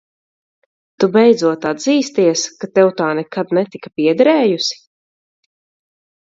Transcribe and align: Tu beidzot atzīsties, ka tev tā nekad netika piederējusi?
Tu 1.01 1.09
beidzot 1.17 1.67
atzīsties, 1.71 2.45
ka 2.63 2.69
tev 2.79 2.89
tā 3.03 3.11
nekad 3.21 3.53
netika 3.59 3.93
piederējusi? 4.01 4.81